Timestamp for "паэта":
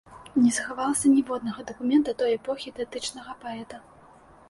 3.45-3.75